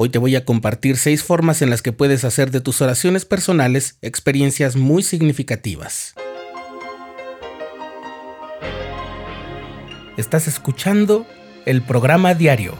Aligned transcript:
Hoy 0.00 0.10
te 0.10 0.18
voy 0.18 0.36
a 0.36 0.44
compartir 0.44 0.96
seis 0.96 1.24
formas 1.24 1.60
en 1.60 1.70
las 1.70 1.82
que 1.82 1.90
puedes 1.90 2.22
hacer 2.22 2.52
de 2.52 2.60
tus 2.60 2.80
oraciones 2.80 3.24
personales 3.24 3.98
experiencias 4.00 4.76
muy 4.76 5.02
significativas. 5.02 6.14
Estás 10.16 10.46
escuchando 10.46 11.26
el 11.66 11.82
programa 11.82 12.34
diario, 12.34 12.74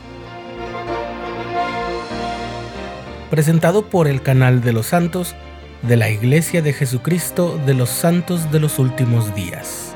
presentado 3.29 3.89
por 3.89 4.07
el 4.07 4.21
canal 4.21 4.61
de 4.61 4.71
los 4.71 4.85
santos 4.85 5.35
de 5.81 5.97
la 5.97 6.09
Iglesia 6.09 6.61
de 6.61 6.71
Jesucristo 6.71 7.59
de 7.65 7.73
los 7.73 7.89
Santos 7.89 8.49
de 8.49 8.61
los 8.61 8.79
Últimos 8.79 9.35
Días. 9.35 9.93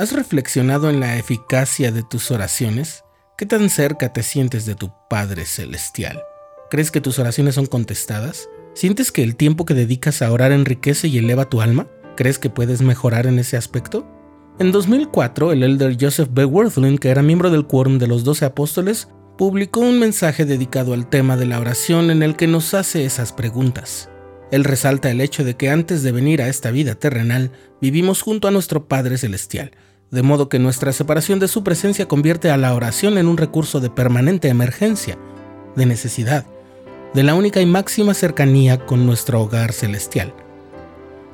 ¿Has 0.00 0.12
reflexionado 0.12 0.88
en 0.88 0.98
la 0.98 1.18
eficacia 1.18 1.92
de 1.92 2.02
tus 2.02 2.30
oraciones? 2.30 3.04
¿Qué 3.36 3.44
tan 3.44 3.68
cerca 3.68 4.14
te 4.14 4.22
sientes 4.22 4.64
de 4.64 4.74
tu 4.74 4.90
Padre 5.10 5.44
Celestial? 5.44 6.22
¿Crees 6.70 6.90
que 6.90 7.02
tus 7.02 7.18
oraciones 7.18 7.56
son 7.56 7.66
contestadas? 7.66 8.48
¿Sientes 8.72 9.12
que 9.12 9.22
el 9.22 9.36
tiempo 9.36 9.66
que 9.66 9.74
dedicas 9.74 10.22
a 10.22 10.32
orar 10.32 10.52
enriquece 10.52 11.08
y 11.08 11.18
eleva 11.18 11.50
tu 11.50 11.60
alma? 11.60 11.86
¿Crees 12.16 12.38
que 12.38 12.48
puedes 12.48 12.80
mejorar 12.80 13.26
en 13.26 13.38
ese 13.38 13.58
aspecto? 13.58 14.10
En 14.58 14.72
2004, 14.72 15.52
el 15.52 15.62
elder 15.64 15.98
Joseph 16.00 16.30
B. 16.32 16.46
Worthling, 16.46 16.96
que 16.96 17.10
era 17.10 17.20
miembro 17.20 17.50
del 17.50 17.66
quórum 17.66 17.98
de 17.98 18.06
los 18.06 18.24
doce 18.24 18.46
apóstoles, 18.46 19.08
publicó 19.36 19.80
un 19.80 19.98
mensaje 19.98 20.46
dedicado 20.46 20.94
al 20.94 21.10
tema 21.10 21.36
de 21.36 21.44
la 21.44 21.60
oración 21.60 22.10
en 22.10 22.22
el 22.22 22.36
que 22.36 22.46
nos 22.46 22.72
hace 22.72 23.04
esas 23.04 23.34
preguntas. 23.34 24.08
Él 24.50 24.64
resalta 24.64 25.10
el 25.10 25.20
hecho 25.20 25.44
de 25.44 25.56
que 25.56 25.68
antes 25.68 26.02
de 26.02 26.10
venir 26.10 26.40
a 26.40 26.48
esta 26.48 26.70
vida 26.70 26.94
terrenal, 26.94 27.52
vivimos 27.82 28.22
junto 28.22 28.48
a 28.48 28.50
nuestro 28.50 28.88
Padre 28.88 29.18
Celestial, 29.18 29.72
de 30.10 30.22
modo 30.22 30.48
que 30.48 30.58
nuestra 30.58 30.92
separación 30.92 31.38
de 31.38 31.48
su 31.48 31.62
presencia 31.62 32.08
convierte 32.08 32.50
a 32.50 32.56
la 32.56 32.74
oración 32.74 33.16
en 33.16 33.28
un 33.28 33.36
recurso 33.36 33.80
de 33.80 33.90
permanente 33.90 34.48
emergencia, 34.48 35.18
de 35.76 35.86
necesidad, 35.86 36.46
de 37.14 37.22
la 37.22 37.34
única 37.34 37.60
y 37.60 37.66
máxima 37.66 38.14
cercanía 38.14 38.84
con 38.86 39.06
nuestro 39.06 39.40
hogar 39.40 39.72
celestial. 39.72 40.34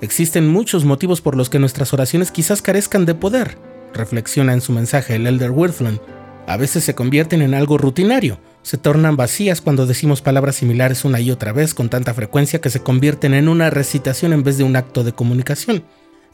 Existen 0.02 0.46
muchos 0.48 0.84
motivos 0.84 1.22
por 1.22 1.36
los 1.36 1.48
que 1.48 1.58
nuestras 1.58 1.94
oraciones 1.94 2.30
quizás 2.30 2.60
carezcan 2.60 3.06
de 3.06 3.14
poder, 3.14 3.56
reflexiona 3.94 4.52
en 4.52 4.60
su 4.60 4.72
mensaje 4.72 5.14
el 5.14 5.26
Elder 5.26 5.50
Wirthland. 5.50 6.00
A 6.46 6.56
veces 6.58 6.84
se 6.84 6.94
convierten 6.94 7.40
en 7.40 7.54
algo 7.54 7.78
rutinario, 7.78 8.38
se 8.62 8.76
tornan 8.76 9.16
vacías 9.16 9.62
cuando 9.62 9.86
decimos 9.86 10.20
palabras 10.20 10.56
similares 10.56 11.04
una 11.04 11.18
y 11.20 11.30
otra 11.30 11.52
vez 11.52 11.72
con 11.72 11.88
tanta 11.88 12.12
frecuencia 12.12 12.60
que 12.60 12.70
se 12.70 12.80
convierten 12.80 13.32
en 13.32 13.48
una 13.48 13.70
recitación 13.70 14.32
en 14.32 14.42
vez 14.42 14.58
de 14.58 14.64
un 14.64 14.76
acto 14.76 15.02
de 15.02 15.12
comunicación. 15.12 15.82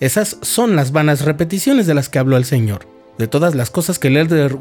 Esas 0.03 0.37
son 0.43 0.75
las 0.75 0.91
vanas 0.91 1.25
repeticiones 1.25 1.87
de 1.87 1.95
las 1.95 2.09
que 2.09 2.19
habló 2.19 2.37
el 2.37 2.45
Señor. 2.45 2.89
De 3.19 3.29
todas 3.29 3.55
las 3.55 3.71
cosas 3.71 4.01
que 4.01 4.09
el 4.09 4.17
Elder 4.17 4.59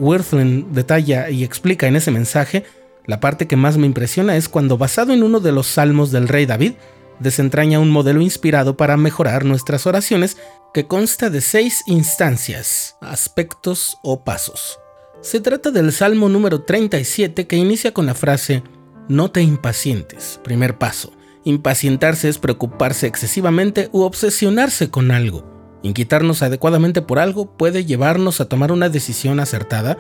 detalla 0.70 1.32
y 1.32 1.44
explica 1.44 1.88
en 1.88 1.96
ese 1.96 2.12
mensaje, 2.12 2.64
la 3.08 3.20
parte 3.20 3.48
que 3.48 3.56
más 3.56 3.76
me 3.76 3.88
impresiona 3.88 4.38
es 4.38 4.48
cuando, 4.48 4.78
basado 4.78 5.14
en 5.14 5.24
uno 5.24 5.40
de 5.40 5.52
los 5.52 5.66
salmos 5.66 6.12
del 6.12 6.28
rey 6.28 6.46
David, 6.46 6.74
desentraña 7.18 7.80
un 7.80 7.90
modelo 7.90 8.22
inspirado 8.22 8.78
para 8.78 8.98
mejorar 8.98 9.44
nuestras 9.44 9.88
oraciones 9.88 10.38
que 10.76 10.86
consta 10.86 11.32
de 11.32 11.42
seis 11.42 11.82
instancias, 11.88 12.98
aspectos 13.02 13.98
o 14.04 14.24
pasos. 14.24 14.78
Se 15.22 15.40
trata 15.40 15.72
del 15.72 15.92
Salmo 15.92 16.30
número 16.30 16.62
37 16.62 17.48
que 17.48 17.56
inicia 17.56 17.96
con 17.96 18.06
la 18.06 18.14
frase 18.14 18.62
No 19.08 19.32
te 19.32 19.42
impacientes, 19.42 20.40
primer 20.44 20.78
paso. 20.78 21.14
Impacientarse 21.44 22.30
es 22.30 22.38
preocuparse 22.38 23.08
excesivamente 23.08 23.90
u 23.92 24.02
obsesionarse 24.02 24.92
con 24.92 25.10
algo. 25.10 25.44
Inquietarnos 25.82 26.44
adecuadamente 26.44 27.02
por 27.02 27.18
algo 27.18 27.58
puede 27.58 27.84
llevarnos 27.84 28.40
a 28.40 28.46
tomar 28.46 28.72
una 28.72 28.90
decisión 28.90 29.40
acertada, 29.40 29.98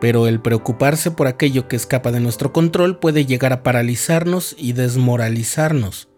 pero 0.00 0.26
el 0.26 0.40
preocuparse 0.40 1.10
por 1.10 1.26
aquello 1.26 1.68
que 1.68 1.76
escapa 1.76 2.10
de 2.12 2.20
nuestro 2.20 2.54
control 2.54 2.98
puede 2.98 3.26
llegar 3.26 3.52
a 3.52 3.62
paralizarnos 3.62 4.56
y 4.58 4.72
desmoralizarnos. 4.72 6.08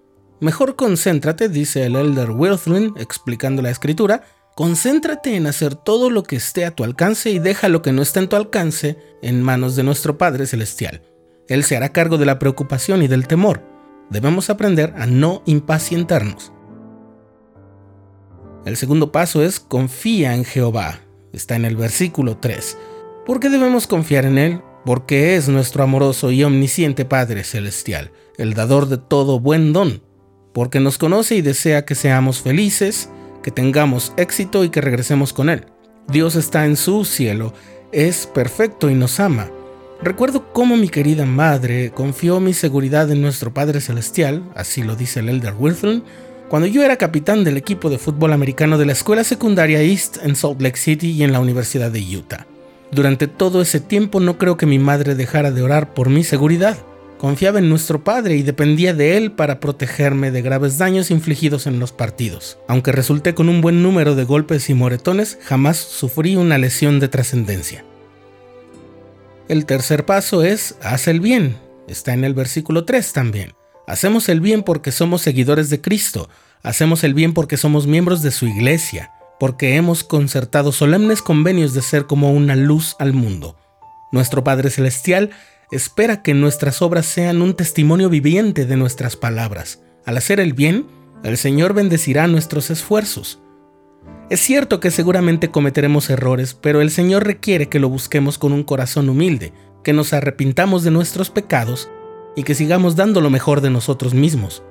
Mejor 0.40 0.76
concéntrate, 0.76 1.48
dice 1.48 1.84
el 1.86 1.96
Elder 1.96 2.30
Wilthlin, 2.30 2.94
explicando 2.96 3.62
la 3.62 3.70
escritura, 3.70 4.22
concéntrate 4.54 5.34
en 5.34 5.48
hacer 5.48 5.74
todo 5.74 6.08
lo 6.08 6.22
que 6.22 6.36
esté 6.36 6.64
a 6.64 6.70
tu 6.70 6.84
alcance 6.84 7.30
y 7.30 7.40
deja 7.40 7.68
lo 7.68 7.82
que 7.82 7.90
no 7.90 8.02
está 8.02 8.20
en 8.20 8.28
tu 8.28 8.36
alcance 8.36 8.96
en 9.22 9.42
manos 9.42 9.74
de 9.74 9.82
nuestro 9.82 10.18
Padre 10.18 10.46
Celestial. 10.46 11.02
Él 11.48 11.64
se 11.64 11.76
hará 11.76 11.88
cargo 11.88 12.18
de 12.18 12.26
la 12.26 12.38
preocupación 12.38 13.02
y 13.02 13.08
del 13.08 13.26
temor 13.26 13.71
debemos 14.10 14.50
aprender 14.50 14.94
a 14.96 15.06
no 15.06 15.42
impacientarnos. 15.46 16.52
El 18.64 18.76
segundo 18.76 19.10
paso 19.10 19.42
es 19.42 19.58
confía 19.58 20.34
en 20.34 20.44
Jehová. 20.44 21.00
Está 21.32 21.56
en 21.56 21.64
el 21.64 21.76
versículo 21.76 22.36
3. 22.36 22.78
¿Por 23.26 23.40
qué 23.40 23.50
debemos 23.50 23.86
confiar 23.86 24.24
en 24.24 24.38
Él? 24.38 24.60
Porque 24.84 25.36
es 25.36 25.48
nuestro 25.48 25.82
amoroso 25.82 26.30
y 26.30 26.44
omnisciente 26.44 27.04
Padre 27.04 27.44
Celestial, 27.44 28.12
el 28.36 28.54
dador 28.54 28.88
de 28.88 28.98
todo 28.98 29.40
buen 29.40 29.72
don. 29.72 30.02
Porque 30.52 30.80
nos 30.80 30.98
conoce 30.98 31.36
y 31.36 31.42
desea 31.42 31.84
que 31.84 31.94
seamos 31.94 32.40
felices, 32.40 33.08
que 33.42 33.50
tengamos 33.50 34.12
éxito 34.16 34.64
y 34.64 34.70
que 34.70 34.80
regresemos 34.80 35.32
con 35.32 35.48
Él. 35.48 35.66
Dios 36.08 36.36
está 36.36 36.66
en 36.66 36.76
su 36.76 37.04
cielo, 37.04 37.54
es 37.90 38.26
perfecto 38.26 38.90
y 38.90 38.94
nos 38.94 39.18
ama. 39.18 39.50
Recuerdo 40.04 40.52
cómo 40.52 40.76
mi 40.76 40.88
querida 40.88 41.24
madre 41.26 41.92
confió 41.94 42.40
mi 42.40 42.54
seguridad 42.54 43.08
en 43.12 43.22
nuestro 43.22 43.54
Padre 43.54 43.80
Celestial, 43.80 44.42
así 44.56 44.82
lo 44.82 44.96
dice 44.96 45.20
el 45.20 45.28
Elder 45.28 45.54
Wilson, 45.56 46.02
cuando 46.48 46.66
yo 46.66 46.82
era 46.82 46.96
capitán 46.96 47.44
del 47.44 47.56
equipo 47.56 47.88
de 47.88 47.98
fútbol 47.98 48.32
americano 48.32 48.78
de 48.78 48.86
la 48.86 48.92
escuela 48.92 49.22
secundaria 49.22 49.80
East 49.80 50.16
en 50.24 50.34
Salt 50.34 50.60
Lake 50.60 50.76
City 50.76 51.12
y 51.12 51.22
en 51.22 51.30
la 51.30 51.38
Universidad 51.38 51.92
de 51.92 52.00
Utah. 52.00 52.48
Durante 52.90 53.28
todo 53.28 53.62
ese 53.62 53.78
tiempo 53.78 54.18
no 54.18 54.38
creo 54.38 54.56
que 54.56 54.66
mi 54.66 54.80
madre 54.80 55.14
dejara 55.14 55.52
de 55.52 55.62
orar 55.62 55.94
por 55.94 56.10
mi 56.10 56.24
seguridad. 56.24 56.76
Confiaba 57.16 57.60
en 57.60 57.68
nuestro 57.68 58.02
Padre 58.02 58.34
y 58.34 58.42
dependía 58.42 58.94
de 58.94 59.16
Él 59.16 59.30
para 59.30 59.60
protegerme 59.60 60.32
de 60.32 60.42
graves 60.42 60.78
daños 60.78 61.12
infligidos 61.12 61.68
en 61.68 61.78
los 61.78 61.92
partidos. 61.92 62.58
Aunque 62.66 62.90
resulté 62.90 63.34
con 63.34 63.48
un 63.48 63.60
buen 63.60 63.84
número 63.84 64.16
de 64.16 64.24
golpes 64.24 64.68
y 64.68 64.74
moretones, 64.74 65.38
jamás 65.44 65.76
sufrí 65.76 66.34
una 66.34 66.58
lesión 66.58 66.98
de 66.98 67.06
trascendencia. 67.06 67.84
El 69.48 69.66
tercer 69.66 70.06
paso 70.06 70.42
es 70.42 70.76
haz 70.82 71.08
el 71.08 71.20
bien. 71.20 71.56
Está 71.88 72.14
en 72.14 72.24
el 72.24 72.34
versículo 72.34 72.84
3 72.84 73.12
también. 73.12 73.54
Hacemos 73.86 74.28
el 74.28 74.40
bien 74.40 74.62
porque 74.62 74.92
somos 74.92 75.22
seguidores 75.22 75.68
de 75.68 75.80
Cristo. 75.80 76.28
Hacemos 76.62 77.02
el 77.02 77.12
bien 77.12 77.34
porque 77.34 77.56
somos 77.56 77.86
miembros 77.86 78.22
de 78.22 78.30
su 78.30 78.46
iglesia, 78.46 79.10
porque 79.40 79.74
hemos 79.74 80.04
concertado 80.04 80.70
solemnes 80.70 81.22
convenios 81.22 81.74
de 81.74 81.82
ser 81.82 82.06
como 82.06 82.32
una 82.32 82.54
luz 82.54 82.94
al 83.00 83.12
mundo. 83.12 83.56
Nuestro 84.12 84.44
Padre 84.44 84.70
Celestial 84.70 85.30
espera 85.72 86.22
que 86.22 86.34
nuestras 86.34 86.80
obras 86.80 87.06
sean 87.06 87.42
un 87.42 87.54
testimonio 87.54 88.08
viviente 88.08 88.64
de 88.66 88.76
nuestras 88.76 89.16
palabras. 89.16 89.80
Al 90.06 90.16
hacer 90.16 90.38
el 90.38 90.52
bien, 90.52 90.86
el 91.24 91.36
Señor 91.36 91.74
bendecirá 91.74 92.28
nuestros 92.28 92.70
esfuerzos. 92.70 93.40
Es 94.32 94.40
cierto 94.40 94.80
que 94.80 94.90
seguramente 94.90 95.50
cometeremos 95.50 96.08
errores, 96.08 96.54
pero 96.54 96.80
el 96.80 96.90
Señor 96.90 97.26
requiere 97.26 97.68
que 97.68 97.78
lo 97.78 97.90
busquemos 97.90 98.38
con 98.38 98.54
un 98.54 98.62
corazón 98.62 99.10
humilde, 99.10 99.52
que 99.84 99.92
nos 99.92 100.14
arrepintamos 100.14 100.84
de 100.84 100.90
nuestros 100.90 101.28
pecados 101.28 101.90
y 102.34 102.42
que 102.42 102.54
sigamos 102.54 102.96
dando 102.96 103.20
lo 103.20 103.28
mejor 103.28 103.60
de 103.60 103.68
nosotros 103.68 104.14
mismos. 104.14 104.62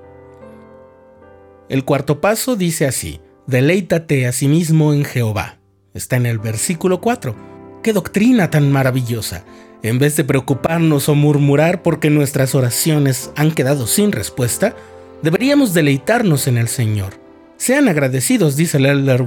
El 1.70 1.86
cuarto 1.86 2.22
paso 2.22 2.56
dice 2.56 2.88
así, 2.88 3.22
deleítate 3.46 4.26
a 4.26 4.32
sí 4.32 4.48
mismo 4.48 4.96
en 4.96 5.06
Jehová. 5.06 5.60
Está 5.94 6.16
en 6.16 6.26
el 6.26 6.40
versículo 6.40 7.00
4. 7.00 7.36
¡Qué 7.84 7.94
doctrina 7.94 8.50
tan 8.50 8.72
maravillosa! 8.72 9.46
En 9.84 10.00
vez 10.00 10.18
de 10.18 10.24
preocuparnos 10.24 11.08
o 11.08 11.14
murmurar 11.14 11.84
porque 11.84 12.10
nuestras 12.10 12.56
oraciones 12.56 13.30
han 13.36 13.52
quedado 13.52 13.86
sin 13.86 14.12
respuesta, 14.12 14.76
deberíamos 15.22 15.76
deleitarnos 15.76 16.48
en 16.48 16.58
el 16.58 16.68
Señor. 16.68 17.21
Sean 17.62 17.88
agradecidos, 17.88 18.56
dice 18.56 18.78
el 18.78 18.88
Elder 18.88 19.24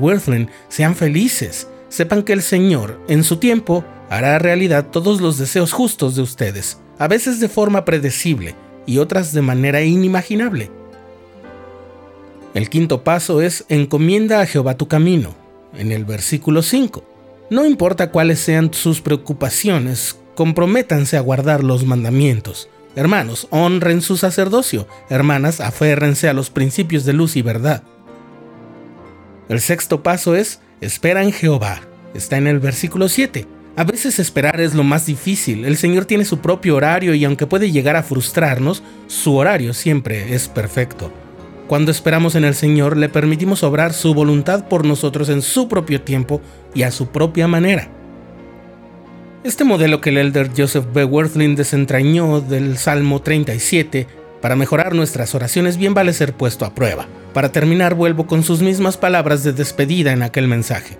sean 0.69 0.97
felices. 0.97 1.69
Sepan 1.89 2.25
que 2.25 2.33
el 2.33 2.43
Señor, 2.43 2.99
en 3.07 3.23
su 3.23 3.37
tiempo, 3.37 3.85
hará 4.11 4.41
realidad 4.41 4.87
todos 4.91 5.21
los 5.21 5.39
deseos 5.39 5.73
justos 5.73 6.17
de 6.17 6.23
ustedes, 6.23 6.81
a 6.99 7.07
veces 7.07 7.39
de 7.39 7.49
forma 7.49 7.85
predecible 7.85 8.57
y 8.87 8.99
otras 8.99 9.33
de 9.35 9.41
manera 9.41 9.83
inimaginable. 9.83 10.73
El 12.55 12.69
quinto 12.71 13.05
paso 13.05 13.41
es 13.41 13.67
encomienda 13.69 14.41
a 14.41 14.47
Jehová 14.47 14.77
tu 14.77 14.89
camino, 14.89 15.37
en 15.79 15.93
el 15.93 16.05
versículo 16.05 16.63
5. 16.63 17.05
No 17.51 17.65
importa 17.65 18.11
cuáles 18.11 18.41
sean 18.41 18.75
sus 18.75 19.01
preocupaciones, 19.01 20.19
comprométanse 20.35 21.17
a 21.17 21.21
guardar 21.21 21.63
los 21.63 21.85
mandamientos. 21.85 22.69
Hermanos, 22.97 23.47
honren 23.51 24.03
su 24.03 24.17
sacerdocio. 24.17 24.89
Hermanas, 25.09 25.61
aférrense 25.61 26.29
a 26.29 26.33
los 26.33 26.51
principios 26.51 27.05
de 27.05 27.13
luz 27.13 27.37
y 27.37 27.43
verdad. 27.43 27.85
El 29.49 29.61
sexto 29.61 30.02
paso 30.02 30.35
es, 30.35 30.61
espera 30.81 31.23
en 31.23 31.32
Jehová. 31.32 31.81
Está 32.14 32.37
en 32.37 32.46
el 32.46 32.61
versículo 32.61 33.08
7. 33.08 33.46
A 33.76 33.85
veces 33.85 34.19
esperar 34.19 34.61
es 34.61 34.75
lo 34.75 34.85
más 34.85 35.06
difícil. 35.06 35.64
El 35.64 35.76
Señor 35.76 36.05
tiene 36.05 36.25
su 36.25 36.38
propio 36.38 36.76
horario 36.76 37.14
y 37.14 37.25
aunque 37.25 37.46
puede 37.46 37.73
llegar 37.73 37.96
a 37.96 38.02
frustrarnos, 38.02 38.82
su 39.08 39.35
horario 39.35 39.75
siempre 39.75 40.35
es 40.35 40.49
perfecto. 40.49 41.12
Cuando 41.67 41.91
esperamos 41.91 42.37
en 42.37 42.44
el 42.44 42.55
Señor, 42.55 42.96
le 42.96 43.08
permitimos 43.08 43.62
obrar 43.62 43.93
su 43.93 44.14
voluntad 44.14 44.69
por 44.69 44.85
nosotros 44.85 45.29
en 45.29 45.43
su 45.43 45.69
propio 45.69 46.00
tiempo 46.02 46.41
y 46.75 46.82
a 46.82 46.91
su 46.91 47.08
propia 47.08 47.49
manera. 47.49 47.88
Este 49.43 49.64
modelo 49.64 50.00
que 50.00 50.11
el 50.11 50.19
elder 50.19 50.50
Joseph 50.56 50.87
B. 50.94 51.05
Worthling 51.05 51.56
desentrañó 51.56 52.41
del 52.41 52.79
Salmo 52.79 53.20
37 53.20 54.06
para 54.41 54.56
mejorar 54.56 54.94
nuestras 54.94 55.35
oraciones 55.35 55.76
bien 55.76 55.94
vale 55.94 56.12
ser 56.12 56.32
puesto 56.35 56.64
a 56.64 56.75
prueba. 56.75 57.06
Para 57.35 57.51
terminar, 57.51 57.95
vuelvo 57.95 58.29
con 58.29 58.45
sus 58.45 58.63
mismas 58.63 58.97
palabras 58.97 59.43
de 59.43 59.53
despedida 59.53 60.13
en 60.13 60.23
aquel 60.23 60.47
mensaje. 60.47 60.97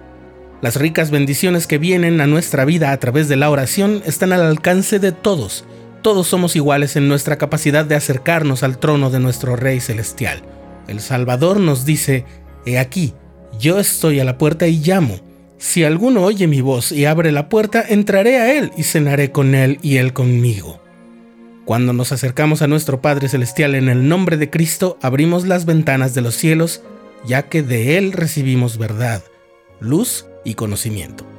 Las 0.61 0.75
ricas 0.77 1.13
bendiciones 1.13 1.69
que 1.69 1.79
vienen 1.79 2.21
a 2.21 2.27
nuestra 2.27 2.65
vida 2.65 2.91
a 2.91 2.97
través 2.99 3.29
de 3.29 3.37
la 3.37 3.51
oración 3.51 4.03
están 4.05 4.33
al 4.33 4.43
alcance 4.43 4.99
de 4.99 5.13
todos. 5.13 5.65
Todos 6.03 6.27
somos 6.27 6.57
iguales 6.57 6.97
en 6.97 7.07
nuestra 7.07 7.39
capacidad 7.39 7.85
de 7.85 7.95
acercarnos 7.95 8.65
al 8.65 8.79
trono 8.79 9.11
de 9.11 9.21
nuestro 9.21 9.55
Rey 9.55 9.79
Celestial. 9.79 10.43
El 10.89 11.01
Salvador 11.01 11.61
nos 11.61 11.85
dice, 11.85 12.25
He 12.67 12.79
aquí, 12.79 13.15
yo 13.61 13.79
estoy 13.79 14.19
a 14.19 14.25
la 14.25 14.37
puerta 14.37 14.67
y 14.67 14.79
llamo. 14.79 15.21
Si 15.59 15.85
alguno 15.85 16.25
oye 16.25 16.49
mi 16.49 16.61
voz 16.61 16.91
y 16.91 17.05
abre 17.05 17.31
la 17.31 17.49
puerta, 17.49 17.85
entraré 17.89 18.39
a 18.39 18.59
él 18.59 18.73
y 18.77 18.83
cenaré 18.83 19.31
con 19.31 19.55
él 19.55 19.79
y 19.83 19.99
él 19.99 20.13
conmigo. 20.13 20.84
Cuando 21.65 21.95
nos 21.95 22.13
acercamos 22.13 22.61
a 22.61 22.67
nuestro 22.67 23.01
Padre 23.01 23.29
Celestial 23.29 23.75
en 23.75 23.89
el 23.89 24.07
nombre 24.07 24.37
de 24.37 24.51
Cristo, 24.51 24.99
abrimos 25.01 25.47
las 25.47 25.65
ventanas 25.65 26.15
de 26.15 26.21
los 26.21 26.35
cielos, 26.35 26.83
ya 27.25 27.49
que 27.49 27.63
de 27.63 27.97
Él 27.97 28.13
recibimos 28.13 28.77
verdad, 28.77 29.23
luz 29.81 30.27
y 30.45 30.55
conocimiento. 30.55 31.34